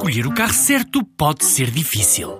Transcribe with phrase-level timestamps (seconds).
[0.00, 2.34] Escolher o carro certo pode ser difícil.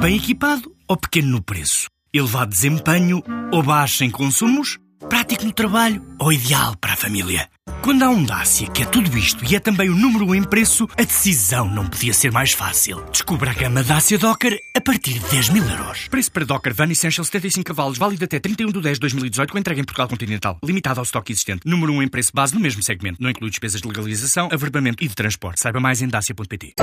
[0.00, 1.86] Bem equipado ou pequeno no preço?
[2.12, 4.80] Elevado desempenho ou baixo em consumos?
[5.08, 7.48] Prático no trabalho ou ideal para a família?
[7.84, 10.42] Quando há um Dacia que é tudo isto e é também o número 1 em
[10.42, 13.04] preço, a decisão não podia ser mais fácil.
[13.12, 16.08] Descubra a gama Dacia Docker a partir de 10 mil euros.
[16.08, 19.58] Preço para Docker Van Essential 75 cavalos, válido até 31 de 10 de 2018, com
[19.58, 20.56] entrega em Portugal Continental.
[20.64, 21.60] Limitado ao estoque existente.
[21.66, 23.22] Número 1 em preço base no mesmo segmento.
[23.22, 25.60] Não inclui despesas de legalização, averbamento e de transporte.
[25.60, 26.76] Saiba mais em dacia.pt.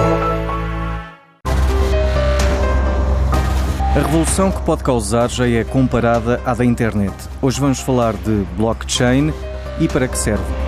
[3.96, 7.16] A revolução que pode causar já é comparada à da internet.
[7.42, 9.34] Hoje vamos falar de blockchain
[9.80, 10.61] e para que serve.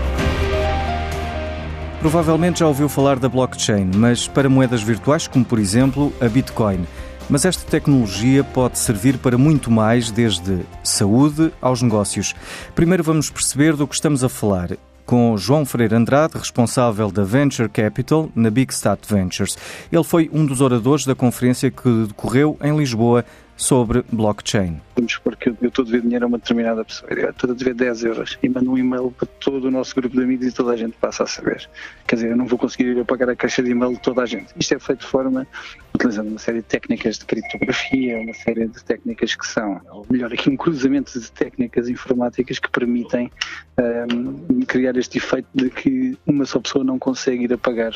[2.00, 6.86] Provavelmente já ouviu falar da blockchain, mas para moedas virtuais, como por exemplo a Bitcoin.
[7.30, 12.36] Mas esta tecnologia pode servir para muito mais, desde saúde aos negócios.
[12.76, 14.72] Primeiro vamos perceber do que estamos a falar
[15.06, 19.58] com João Freire Andrade, responsável da Venture Capital na Big Stat Ventures.
[19.92, 23.26] Ele foi um dos oradores da conferência que decorreu em Lisboa
[23.56, 24.82] sobre blockchain.
[24.96, 27.54] Vamos supor que eu estou a dever dinheiro a uma determinada pessoa, eu estou a
[27.54, 30.52] dever 10 euros e mando um e-mail para todo o nosso grupo de amigos e
[30.52, 31.68] toda a gente passa a saber.
[32.08, 34.22] Quer dizer, eu não vou conseguir ir a pagar a caixa de e-mail de toda
[34.22, 34.54] a gente.
[34.60, 35.48] Isto é feito de forma,
[35.96, 40.32] utilizando uma série de técnicas de criptografia, uma série de técnicas que são, ou melhor,
[40.34, 43.32] aqui um cruzamento de técnicas informáticas que permitem
[43.80, 47.94] um, criar este efeito de que uma só pessoa não consegue ir a pagar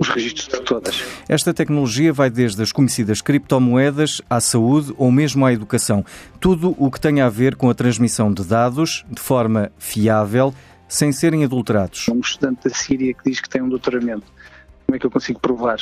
[0.00, 1.02] os registros de todas.
[1.28, 6.04] Esta tecnologia vai desde as conhecidas criptomoedas à saúde ou mesmo à educação.
[6.40, 10.54] Tudo o que tem a ver com a transmissão de dados de forma fiável,
[10.88, 12.08] sem serem adulterados.
[12.08, 14.26] Um estudante da Síria que diz que tem um doutoramento.
[14.86, 15.78] Como é que eu consigo provar?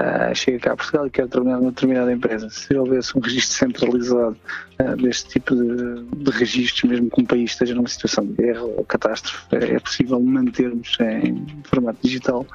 [0.00, 2.48] Uh, chega cá a Portugal e quer trabalhar numa determinada empresa.
[2.48, 4.36] Se houvesse um registro centralizado
[4.80, 8.62] uh, deste tipo de, de registros, mesmo que um país esteja numa situação de guerra
[8.62, 12.46] ou catástrofe, é, é possível mantermos em formato digital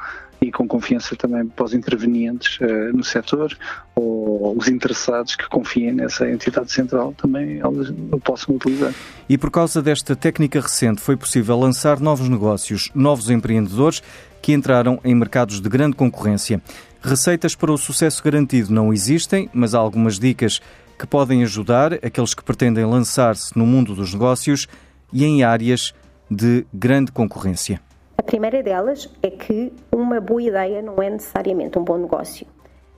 [0.47, 3.55] e com confiança também para os intervenientes uh, no setor
[3.95, 8.93] ou os interessados que confiem nessa entidade central também o possam utilizar.
[9.27, 14.01] E por causa desta técnica recente foi possível lançar novos negócios, novos empreendedores
[14.41, 16.61] que entraram em mercados de grande concorrência.
[17.01, 20.61] Receitas para o sucesso garantido não existem, mas há algumas dicas
[20.97, 24.67] que podem ajudar aqueles que pretendem lançar-se no mundo dos negócios
[25.11, 25.93] e em áreas
[26.29, 27.79] de grande concorrência.
[28.25, 32.47] A primeira delas é que uma boa ideia não é necessariamente um bom negócio.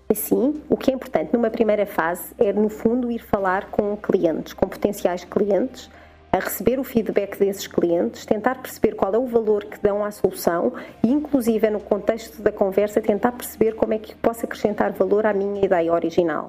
[0.09, 4.53] Assim, o que é importante numa primeira fase é, no fundo, ir falar com clientes,
[4.53, 5.89] com potenciais clientes,
[6.31, 10.11] a receber o feedback desses clientes, tentar perceber qual é o valor que dão à
[10.11, 10.71] solução
[11.03, 15.33] e, inclusive, no contexto da conversa, tentar perceber como é que posso acrescentar valor à
[15.33, 16.47] minha ideia original.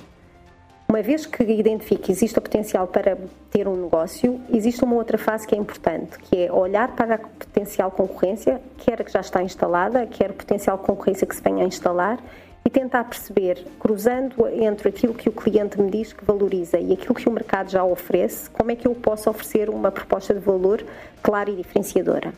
[0.90, 3.18] Uma vez que identifique que existe o potencial para
[3.50, 7.18] ter um negócio, existe uma outra fase que é importante, que é olhar para a
[7.18, 12.18] potencial concorrência, quer que já está instalada, quer potencial concorrência que se venha a instalar,
[12.64, 17.14] e tentar perceber, cruzando entre aquilo que o cliente me diz que valoriza e aquilo
[17.14, 20.82] que o mercado já oferece, como é que eu posso oferecer uma proposta de valor
[21.22, 22.32] clara e diferenciadora.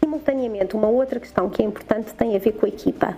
[0.00, 3.16] Simultaneamente, uma outra questão que é importante tem a ver com a equipa.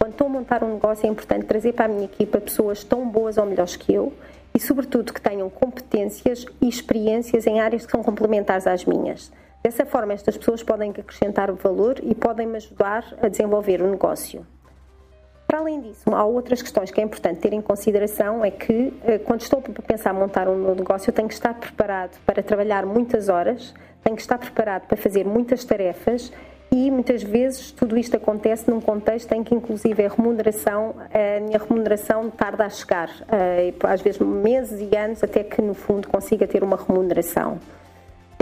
[0.00, 3.06] Quando estou a montar um negócio, é importante trazer para a minha equipa pessoas tão
[3.06, 4.14] boas ou melhores que eu
[4.54, 9.30] e, sobretudo, que tenham competências e experiências em áreas que são complementares às minhas.
[9.62, 14.46] Dessa forma, estas pessoas podem acrescentar valor e podem me ajudar a desenvolver o negócio.
[15.46, 19.18] Para além disso, há outras questões que é importante ter em consideração, é que eh,
[19.18, 23.28] quando estou a pensar montar um negócio, eu tenho que estar preparado para trabalhar muitas
[23.28, 26.32] horas, tenho que estar preparado para fazer muitas tarefas
[26.72, 31.58] e muitas vezes tudo isto acontece num contexto em que inclusive a remuneração, a minha
[31.58, 36.46] remuneração tarda a chegar, eh, às vezes meses e anos até que no fundo consiga
[36.46, 37.58] ter uma remuneração.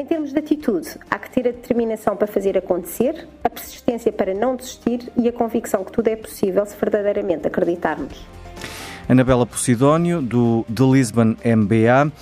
[0.01, 4.35] Em termos de atitude, há que ter a determinação para fazer acontecer, a persistência para
[4.35, 8.27] não desistir e a convicção que tudo é possível se verdadeiramente acreditarmos.
[9.09, 12.13] Anabela Posidónio, do The Lisbon MBA.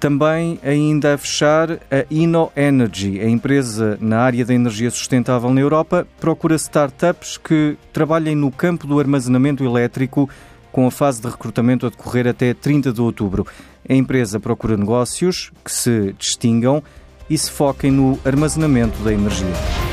[0.00, 5.60] Também ainda a fechar a Inno Energy, a empresa na área da energia sustentável na
[5.60, 10.30] Europa, procura startups que trabalhem no campo do armazenamento elétrico
[10.70, 13.44] com a fase de recrutamento a decorrer até 30 de outubro.
[13.88, 16.80] A empresa procura negócios que se distingam
[17.28, 19.87] e se foquem no armazenamento da energia.